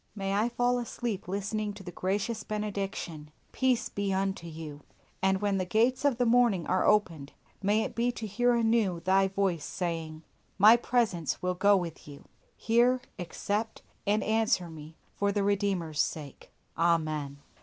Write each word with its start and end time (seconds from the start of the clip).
May 0.15 0.33
I 0.33 0.49
fall 0.49 0.79
asleep 0.79 1.27
listening 1.27 1.73
to 1.75 1.83
the 1.83 1.91
gracious 1.91 2.41
benediction, 2.43 3.29
"Peace 3.51 3.87
be 3.87 4.11
unto 4.11 4.47
you." 4.47 4.81
And 5.21 5.41
when 5.41 5.59
the 5.59 5.63
gates 5.65 6.03
of 6.05 6.17
the 6.17 6.25
morning 6.25 6.65
are 6.65 6.87
opened, 6.87 7.33
may 7.61 7.83
it 7.83 7.93
be 7.93 8.11
to 8.13 8.25
hear 8.25 8.55
anew 8.55 9.01
Thy 9.01 9.27
voice 9.27 9.63
saying, 9.63 10.23
"My 10.57 10.75
presence 10.75 11.43
will 11.43 11.53
go 11.53 11.77
with 11.77 12.07
you." 12.07 12.25
Hear, 12.57 13.01
accept, 13.19 13.83
and 14.07 14.23
answer 14.23 14.71
me, 14.71 14.95
for 15.13 15.31
the 15.31 15.43
Redeemer's 15.43 16.01
sake. 16.01 16.51
Amen. 16.75 17.37